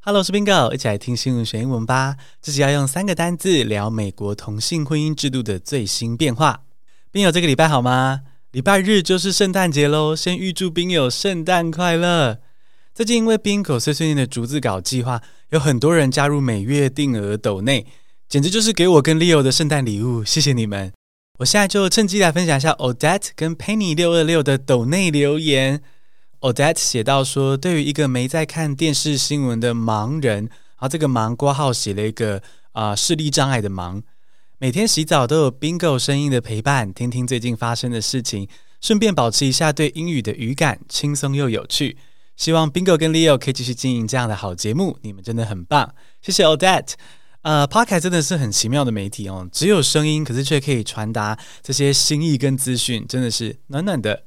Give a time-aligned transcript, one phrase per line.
[0.00, 2.16] Hello，我是 Bingo，一起来听新闻学英文吧。
[2.40, 6.62] 这集要用三个单字聊美国同性婚姻制度的最新变化。
[7.10, 8.20] 宾友这个礼拜好吗？
[8.52, 12.38] 礼拜日就是圣诞节喽，先预祝宾友圣诞快乐。
[12.94, 17.84] 最近因为 Bingo 碎碎念的逐字稿计划，有很多人加入每月定额斗内，
[18.28, 20.92] 简直就是给我跟 Leo 的圣诞礼物，谢谢你们。
[21.40, 25.82] 我现在就趁机来分享一下 Odette 跟 Penny 六二六的斗内留言。
[26.40, 32.40] Odette 写到说：“对于一个没在看电视新闻的盲人，然后这个盲括号写了一个
[32.70, 34.02] 啊、视力障碍的盲，
[34.58, 38.48] 每天洗澡都有 Bingo 声音的陪伴，听听最近发生的事情，
[38.80, 41.96] 顺便保持一下对英语的语感，轻松又有趣。
[42.36, 46.92] 希望 Bingo 跟 Leo 可以继续经营这样的好节目，你们真的很棒，谢谢 Odette。
[47.42, 54.26] 呃，Podcast 真的是很奇妙的媒体哦，只有声音，可是却可以传达这些心意跟资讯，真的是暖暖的。”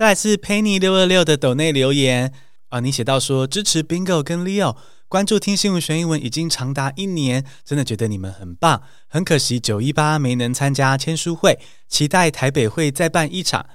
[0.00, 2.32] 再来是 Penny 六二六的抖内留言
[2.70, 4.74] 啊，你写到说支持 Bingo 跟 Leo，
[5.08, 8.82] 关注听新闻学英文已经长达一年，真的觉得你们很棒。
[9.08, 13.66] 很可惜九一八没能参加签书会，期待台北会再办一场。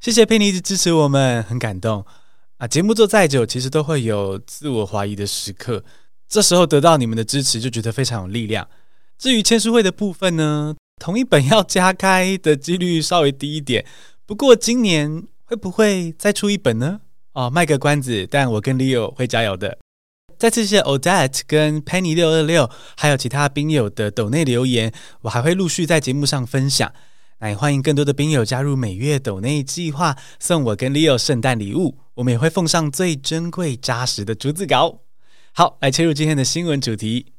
[0.00, 2.06] 谢谢 Penny 一直支持我们，很感动
[2.56, 2.66] 啊。
[2.66, 5.84] 节目做再久，其实都会有自我怀疑的时刻，
[6.26, 8.66] 这时候得到你们的支持，就觉得非常有力量。
[9.18, 13.84] 至于签书会的部分呢，同一本要加开的几率稍微低一点，
[14.24, 15.24] 不过今年。
[15.44, 17.00] 会不会再出一本呢？
[17.32, 19.78] 哦，卖个关子，但我跟 Leo 会加油的。
[20.38, 24.92] 再次谢谢 Odette 跟 Penny 六二六，还有其他宾友的抖内留言，
[25.22, 26.92] 我还会陆续在节目上分享。
[27.40, 31.98] 那也欢迎更多的宾友加入每月抖内计划，送我跟 Leo 圣诞礼物。
[32.14, 35.00] 我们也会奉上最珍贵扎实的逐字稿。
[35.52, 37.32] 好，来切入今天的新闻主题。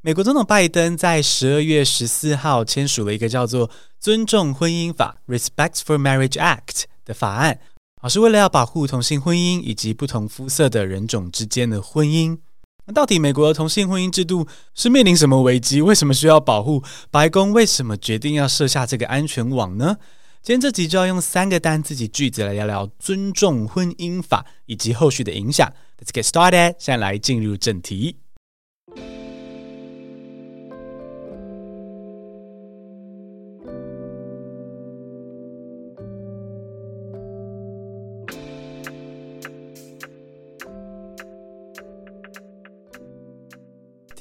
[0.00, 3.68] 美国总统拜登在十二月十四号签署了一个叫做
[4.00, 6.84] 《尊重婚姻法》（Respect for Marriage Act）。
[7.04, 7.58] 的法案，
[8.00, 12.38] 啊，是为了要保护同性婚姻以及不同肤色的人种之间的婚姻。
[12.86, 15.80] 那到底美国的同性婚姻制度是面临什么危机？
[15.80, 16.82] 为什么需要保护？
[17.10, 19.96] 白宫为什么决定要设下这个安全网呢？
[20.42, 25.72] 今天这集就要用三个单词及句子来聊聊尊重婚姻法以及后续的影响。
[25.98, 28.18] Let's get started，现在来进入正题。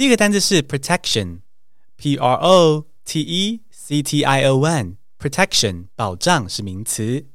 [0.02, 7.26] 第一个单词是 protection，p r o t e c t i o n，protection 保障是名词。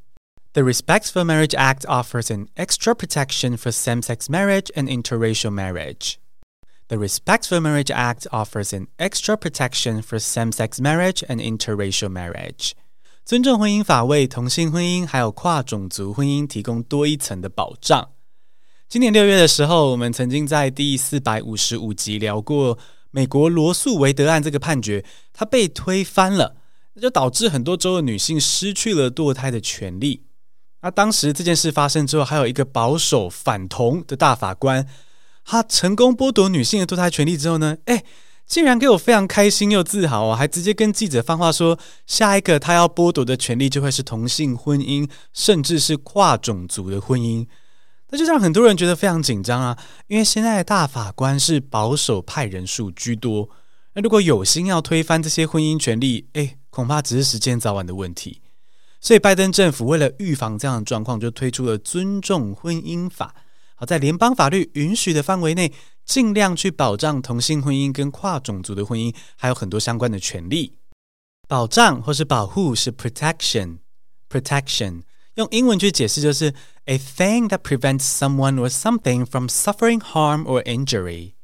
[0.53, 6.19] The Respect for Marriage Act offers an extra protection for same-sex marriage and interracial marriage.
[6.89, 12.73] The Respect for Marriage Act offers an extra protection for same-sex marriage and interracial marriage.
[13.25, 18.09] 尊重婚姻法为同性婚姻还有跨种族婚姻提供多一层的保障。
[18.88, 22.78] 今年六月的时候，我们曾经在第四百五十五集聊过
[23.10, 25.04] 美国罗素维德案这个判决，
[25.34, 26.56] 它被推翻了，
[26.94, 30.22] 那就导致很多州的女性失去了堕胎的权利。
[30.80, 34.86] 那当时这件事发生之后，还有一个保守反同的大法官，
[35.44, 38.02] 他成功剥夺女性的堕胎权利之后呢，诶，
[38.46, 47.46] 竟然给我非常开心又自豪啊，还直接跟记者放话说，下一个他要剥夺的权利就会是同性婚姻，甚至是跨种族的婚姻。
[48.10, 53.50] 那就让很多人觉得非常紧张啊，因为现在的大法官是保守派人数居多。
[53.94, 58.40] 那如果有心要推翻这些婚姻权利，诶，恐怕只是时间早晚的问题。
[59.00, 63.34] 所以拜登政府为了预防这样的状况，就推出了尊重婚姻法。
[63.74, 65.72] 好，在联邦法律允许的范围内，
[66.04, 70.78] 尽量去保障同性婚姻跟跨种族的婚姻，还有很多相关的权利。
[71.46, 75.02] 保障或是保护是 protection，protection。
[75.38, 76.52] 用英文去解释就是
[76.86, 81.34] a thing that prevents someone or something from suffering harm or injury.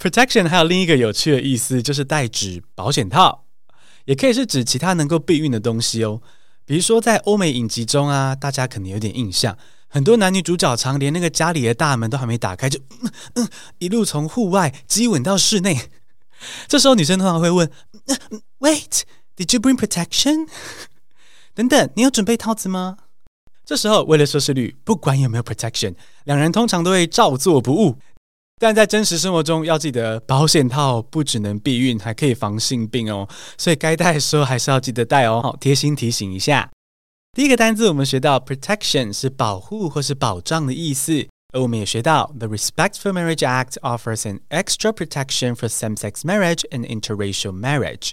[0.00, 3.44] Protection 还有另一个有趣的意思，就是代指保险套，
[4.06, 6.20] 也可以是指其他能够避孕的东西哦。
[6.64, 13.48] 比如说在欧美影集中啊，大家可能有点印象，很多男女主角常连那个家里的大门都还没打开，就嗯嗯
[13.78, 15.88] 一路从户外激吻到室内。
[16.66, 17.70] 这时候女生通常会问
[18.58, 19.02] ：Wait,
[19.36, 20.48] did you bring protection？
[21.54, 22.96] 等等，你有准备套子吗？
[23.70, 25.94] 这时候，为了收视率，不管有没有 protection，
[26.24, 27.96] 两人通常都会照做不误。
[28.58, 33.28] 但在真实生活中，要记得保险套不只能避孕，还可以防性病哦。
[33.56, 35.40] 所以该戴的时候还是要记得戴哦。
[35.40, 36.68] 好，贴心提醒一下。
[37.30, 46.84] 第一个单字我们学到 protection 是保护或是保障的意思，而我们也学到 The Respect for Marriage Act offers an extra protection for same-sex marriage and
[46.84, 48.10] interracial marriage。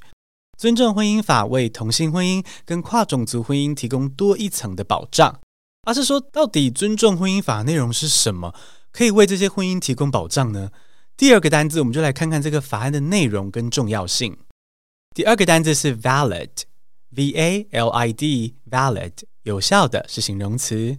[0.56, 5.40] 尊重婚姻法为同性婚姻跟跨种族婚姻提供多一层的保障。
[5.87, 8.55] 而是说，到底尊重婚姻法内容是什么？
[8.93, 10.71] 可以为这些婚姻提供保障呢？
[11.17, 14.39] 第二个单字，我们就来看看这个法案的内容跟重要性。
[15.15, 19.13] 第二个单字是 valid，v a l i d，valid，
[19.43, 20.99] 有效的是形容词。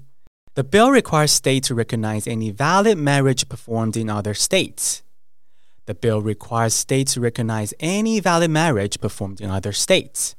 [0.53, 4.99] The bill requires states to recognize any valid marriage performed in other states.
[5.85, 10.33] The bill requires states to recognize any valid marriage performed in other states.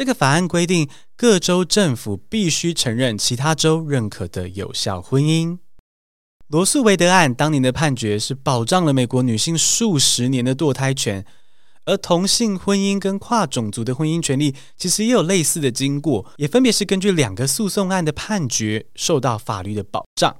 [0.00, 5.58] 这个法案规定，各州政府必须承认其他州认可的有效婚姻。
[6.48, 11.26] 罗诉韦德案当年的判决是保障了美国女性数十年的堕胎权，
[11.84, 20.34] 而同性婚姻跟跨种族的婚姻权利其实也有类似的经过，也分别是根据两个诉讼案的判决受到法律的保障。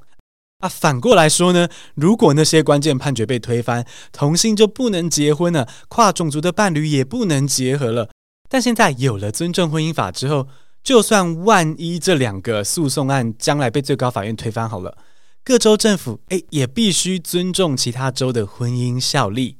[0.60, 8.08] 啊，反过来说呢，如果那些关键判决被推翻，同性就不能结婚了，跨种族的伴侣也不能结合了。
[8.50, 10.48] 但现在有了尊重婚姻法之后，
[10.82, 14.98] 就算万一这两个诉讼案将来被最高法院推翻好了。
[15.44, 19.58] 各州政府诶也必须尊重其他州的婚姻效力。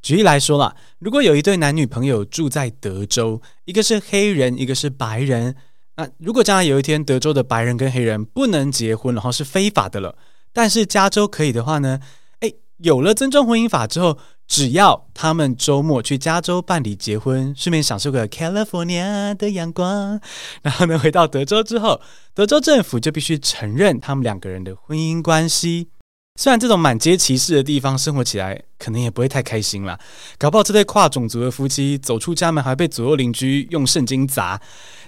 [0.00, 5.54] 举例来说啦，如果有一对男女朋友住在德州，一个是黑人，一个是白人，
[5.96, 10.16] 那如果将来有一天德州的白人跟黑人不能结婚，然后是非法的了，
[10.52, 12.00] 但是加州可以的话呢，
[12.40, 14.18] 诶，有了尊重婚姻法之后，
[14.52, 20.20] 只要他们周末去加州办理结婚，顺便享受个 California 的阳光，
[20.60, 21.98] 然后呢，回到德州之后，
[22.34, 25.88] 德州政府就必须承认他们两个人的婚姻关系。
[26.38, 29.98] 虽然这种满街歧视的地方生活起来可能也不会太开心啦，
[30.36, 34.60] 搞不好这对跨种族的夫妻走出家门还被左右邻居用圣经砸，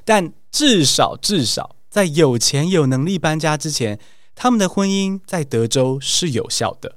[0.06, 4.00] 但至少至少在有钱有能力搬家之前，
[4.34, 6.96] 他们的婚姻在德州是有效的。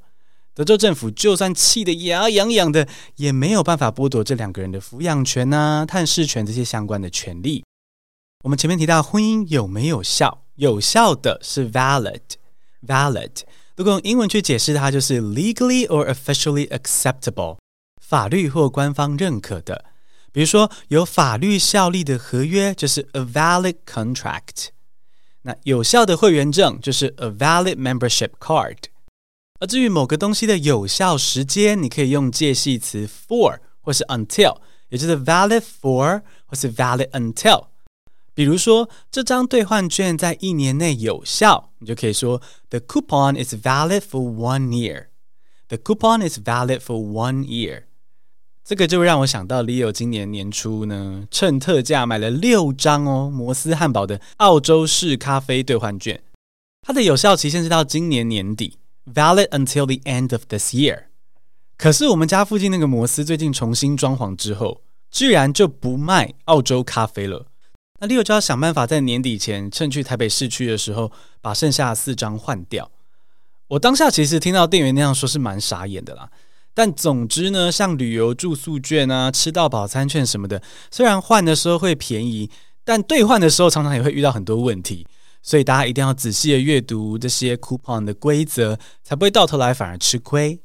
[0.57, 2.87] 德州政府就算气得牙痒痒的，
[3.17, 7.63] 也没有办法剥夺这两个人的抚养权呐、啊、探视权这些相关的权利。
[8.43, 10.45] 我们前面提到婚姻有没有效？
[10.55, 13.41] 有效的是 valid，valid。
[13.75, 17.59] 如果用英文去解释它，就是 legally or officially acceptable，
[18.01, 19.85] 法律或官方认可的。
[20.31, 24.69] 比如说有法律效力的合约就是 a valid contract。
[25.43, 28.77] 那有效的会员证就是 a valid membership card。
[29.59, 34.57] 而至于某个东西的有效时间，你可以用介系词 for 或是 until，
[34.89, 37.65] 也就是 valid for 或是 valid until。
[38.33, 42.39] 比如说，这张兑换券在一年内有效，你就可以说
[42.69, 45.07] The coupon is valid for one year.
[45.69, 47.85] The coupon is valid for one year.
[48.63, 56.21] 这个就让我想到，Leo 今年年初呢，趁特价买了六张哦摩斯汉堡的澳洲式咖啡兑换券，
[56.81, 58.77] 它的有效期限是到今年年底。
[59.13, 61.05] Valid until the end of this year。
[61.77, 67.47] 可是我们家附近那个摩斯最近重新装潢之后，居然就不卖澳洲咖啡了。
[67.99, 71.11] 那 Leo 就要想办法在年底前，趁去台北市区的时候，
[71.41, 72.91] 把剩下的四张换掉。
[73.69, 76.29] 我当下其实听到店员那样说，是蛮傻眼的啦。
[76.73, 80.61] 但总之呢，像旅游住宿券啊、吃到饱餐券什么的，
[80.91, 82.51] 虽然换的时候会便宜，
[82.83, 85.07] 但兑换的时候常常也会遇到很多问题。
[85.47, 90.59] 所以大家一定要仔细的阅读这些 coupon 的规则，才不会到头来反而吃亏。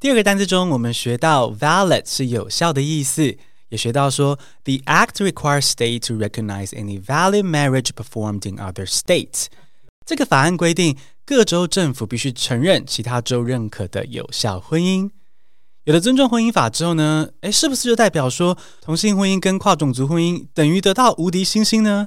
[0.00, 3.36] 第二个单词中，我们学到 valid 是有效的意思，
[3.70, 9.46] 也学到说 the act requires state to recognize any valid marriage performed in other states。
[10.06, 10.96] 这个法案规定，
[11.26, 15.10] 各州政府必须承认其他州认可的有效婚姻。
[15.82, 22.06] 有了尊重婚姻法之后呢，诶，是不是就代表说同性婚姻跟跨种族婚姻等于得到无敌星星呢？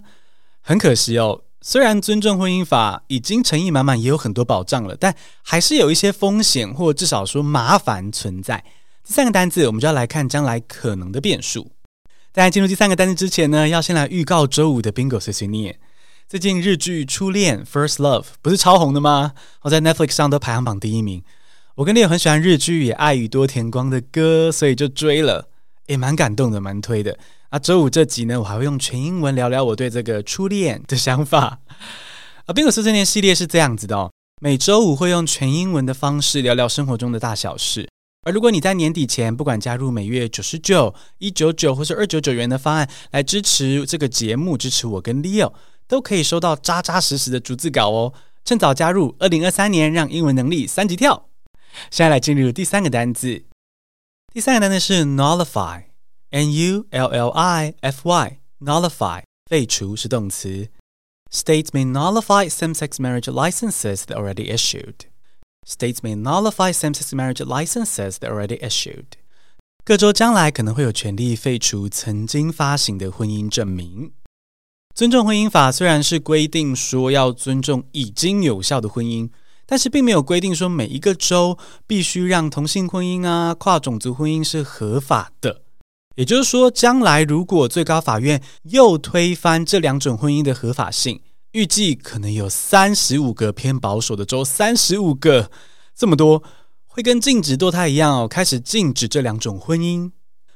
[0.61, 1.43] 很可惜哦。
[1.65, 8.61] 虽然尊重婚姻法已经诚意满满，也有很多保障了，但还是有一些风险，或至少说麻烦存在。
[9.07, 11.71] 第三个单字，我们就要来看将来可能的变数。
[12.33, 15.79] 在进入第三个单字之前呢，要先来预告周五的 Bingo 碎碎念。
[16.27, 19.31] 最近日剧《初恋 First Love》不是超红的吗？
[19.61, 21.23] 我在 Netflix 上都排行榜第一名。
[21.75, 25.47] 我跟你也很喜欢日剧，也爱宇多田光的歌，所以就追了，
[25.87, 27.17] 也蛮感动的，蛮推的。
[27.53, 31.59] 啊，周五这集呢，我还会用全英文聊聊我对这个初恋的 想法。
[32.45, 37.87] 啊，Bingo 碎碎念系列是这样子的哦，每周五会用全英文的方式聊聊生活中的大小事。
[38.25, 45.53] 而如果你在年底前不管加入每月九十九、一九九或是二九九元的方案来支持这个节目，支持我跟 Leo，
[45.87, 48.13] 都可以收到扎扎实实的逐字稿哦。
[48.43, 51.27] 趁早加入，二零二三年让英文能力三级跳。
[51.91, 53.43] 现在来进入第三个单字，
[54.33, 55.83] 第三个单字是 nullify。
[56.32, 56.80] N-U-L-L-I-F-Y
[58.60, 60.68] nullify 废除是动词。
[61.30, 65.06] States may nullify same-sex marriage licenses that already issued.
[65.66, 69.04] States may nullify same-sex marriage licenses that already issued.
[69.84, 74.12] 各州将来可能会有权利废除曾经发行的婚姻证明。
[74.94, 79.30] 尊重婚姻法虽然是规定说要尊重已经有效的婚姻。
[79.70, 85.60] 但是并没有规定说每一个州必须让同性婚姻啊、跨种族婚姻是合法的。
[86.15, 91.21] 也就是说，将来如果最高法院又推翻这两种婚姻的合法性，
[91.53, 95.49] 预计可能有三十五个偏保守的州，三十五个
[95.95, 96.43] 这么多，
[96.85, 100.11] 会跟禁止堕胎一样哦，开始禁止这两种婚姻。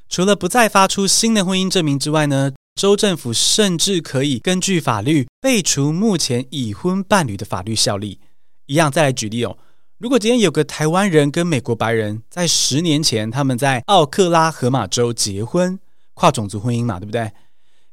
[0.07, 8.19] 除了不再发出新的婚姻证明之外呢，州政府甚至可以根据法律废除目前已婚伴侣的法律效力。
[8.67, 9.57] 一样，再来举例哦。
[9.99, 15.79] 如果今天有个台湾人跟美国白人在十年前他们在奥克拉荷马州结婚，
[16.13, 17.31] 跨种族婚姻嘛，对不对？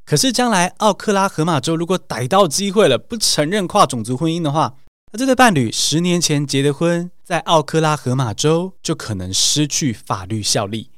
[0.04, 4.74] 可是将来奥克拉荷马州如果逮到机会了，不承认跨种族婚姻的话，
[5.12, 10.90] 那这对伴侣十年前结的婚，在奥克拉荷马州就可能失去法律效力。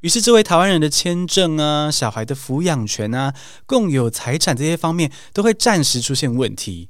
[0.00, 3.34] 于是，这位台湾人的签证啊、小孩的抚养权啊、
[3.66, 6.88] 共有财产这些方面都会暂时出现问题。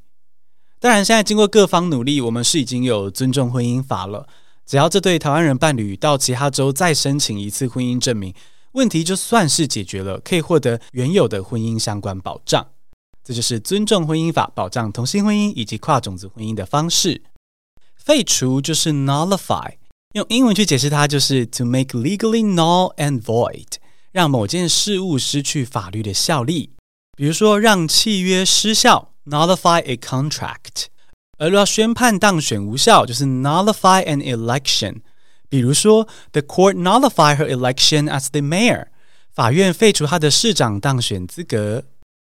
[0.79, 4.29] 当然，现在经过各方努力，我们是已经有尊重婚姻法了。
[4.67, 8.35] 只要这对台湾人伴侣到其他州再申请一次婚姻证明，
[8.73, 12.67] 问题就算是解决了，可以获得原有的婚姻相关保障。
[13.25, 17.23] 这就是尊重婚姻法保障同性婚姻以及跨种族婚姻的方式。
[17.97, 19.73] 废除就是 nullify，
[20.13, 23.67] 用英文去解释它就是 to make legally null and void，
[24.13, 26.71] 让某件事物失去法律的效力。
[27.17, 29.13] 比如说，让契约失效。
[29.29, 30.85] Nullify a contract，
[31.39, 35.01] 而若要宣判当选无效，就是 nullify an election。
[35.49, 38.87] 比如说，the court nullified her election as the mayor，
[39.35, 41.85] 法院废除她的市长当选资格。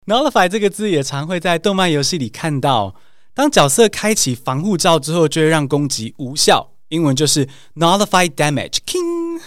[0.05, 2.95] Nullify 这个字也常会在动漫游戏里看到，
[3.33, 6.71] 当角色开启防护罩之后，就会让攻击无效。
[6.87, 8.77] 英文就是 nullify damage。
[8.85, 9.41] King。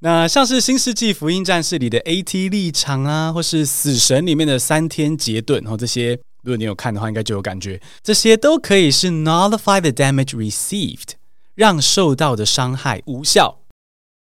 [0.00, 11.10] 那像是《新世纪福音战士》里的 AT 立场啊，或是《死神》里面的三天劫盾，然后这些，如果你有看的话，应该就有感觉，这些都可以是 nullify the damage received，
[11.54, 13.58] 让受到的伤害无效。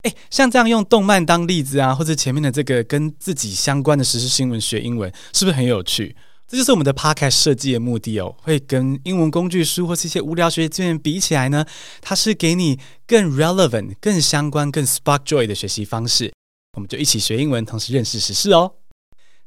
[0.01, 6.15] 诶，像这样用动漫当例子啊，或者前面的这个跟自己相关的时事新闻学英文，是不是很有趣？
[6.47, 11.63] 这就是我们的 podcast 设计的目的哦，会跟英文工具书或是一些无聊学习资源比起来呢，
[12.01, 16.33] 它是给你更 relevant、更相关、更 spark joy 的学习方式。
[16.75, 18.73] 我们就一起学英文，同时认识时事哦。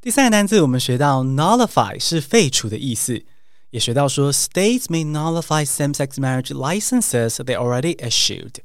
[0.01, 3.23] 第三个单词，我们学到 nullify 是废除的意思，
[3.69, 8.55] 也学到说 states may nullify same-sex marriage licenses they already issued。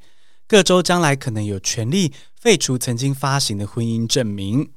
[0.48, 4.70] 各州将来可能有权利废除曾经发行的婚姻证明。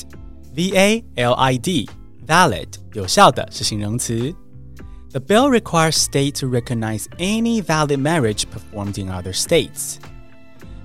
[0.54, 1.88] V-A-L-I-D,
[2.26, 4.34] valid 有效的是形容词。
[5.10, 9.96] The bill requires states to recognize any valid marriage performed in other states.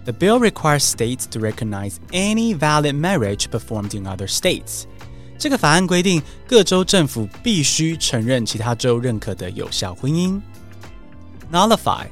[0.05, 4.85] The bill requires states to recognize any valid marriage performed in other states.
[5.38, 10.40] 这个法案规定，各州政府必须承认其他州认可的有效婚姻。
[11.52, 12.06] Nullify,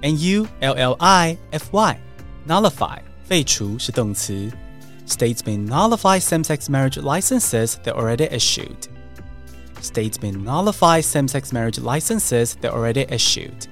[0.00, 1.98] N-U-L-L-I-F-Y,
[2.46, 4.50] nullify 废除是动词。
[5.08, 8.88] States may nullify same-sex marriage licenses that already issued.
[9.80, 13.68] States may nullify same-sex marriage licenses that already issued.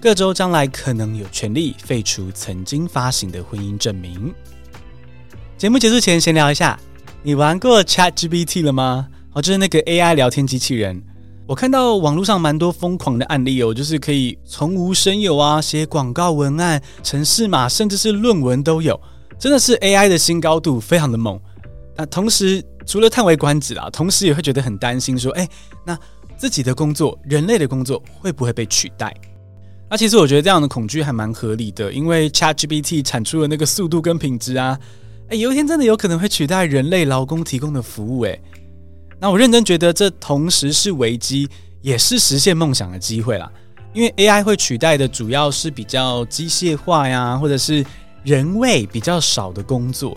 [0.00, 4.34] 各州将来可能有权利废除曾经发行的婚姻证明。
[5.58, 6.80] 节目结束前，先聊一下，
[7.24, 9.06] 你玩过 ChatGPT 了吗？
[9.32, 11.00] 哦，就是那个 AI 聊天机器人。
[11.46, 19.00] 我看到网络上蛮多疯狂的案例哦，就是可以从无生有啊，写广告文案、城市码，甚至是论文都有，
[19.38, 21.40] 真的是 AI 的新高度，非常的猛。
[21.96, 25.48] 那同时，除了叹为观止啊，同时也会觉得很担心，说，哎，
[25.86, 25.96] 那
[26.36, 29.14] 自己的工作，人类的工作会不会被取代？
[29.88, 34.76] 那其实我觉得这样的恐惧还蛮合理的，因为 ChatGPT 产出的那个速度跟品质啊，
[35.28, 38.40] 诶，有一天真的有可能会取代人类劳工提供的服务诶。
[39.18, 41.48] 那我认真觉得这同时是危机，
[41.80, 43.50] 也是实现梦想的机会啦。
[43.94, 47.84] 因为 AI 会取代的主要是比较机械化呀，或者是
[48.24, 50.16] 人味比较少的工作，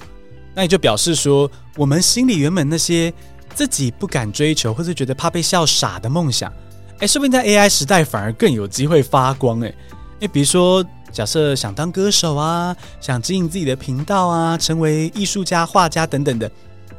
[0.54, 3.14] 那也就表示说，我们心里原本那些
[3.54, 6.52] 自己不敢追求，或者觉得怕被笑傻的梦想。
[7.00, 9.76] 哎，说不定在 AI 时代反而更有机会发光哎！
[10.22, 10.84] 哎，比如说，
[11.16, 16.52] 假设想当歌手啊，想经营自己的频道啊，成为艺术家、画家等等的，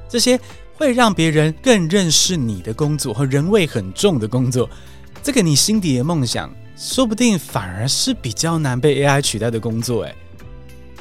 [0.09, 0.41] 这些
[0.75, 4.67] 会让别人更认识你的工作和人味很重的工作，
[5.23, 10.15] 这个你心底的梦想，说不定反而是比较难被 AI 取代的工作哎。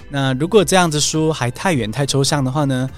[0.10, 2.90] 那如果这样子说还太远太抽象的话呢？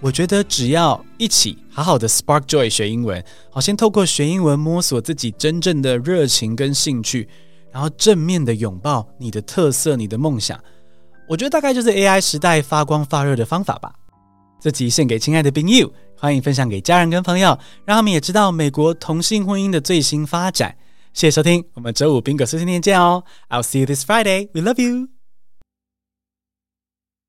[0.00, 7.26] 我觉得只要一起好好的 Spark Joy 学英文，好，先透过学英文摸索自己真正的热情跟兴趣，
[7.74, 10.56] 然后正面的拥抱你的特色、你的梦想。
[11.26, 13.92] 我觉得大概就是 AI 时代发光发热的方法吧。
[14.60, 20.76] 这集献给亲爱的宾 u，，欢迎分享给家人跟朋友，让他们也知道美国同性婚姻的最新发展。
[21.12, 23.24] 谢谢收听，我们周五宾果私信店见哦。
[23.50, 24.48] I'll see you this Friday.
[24.54, 25.13] We love you.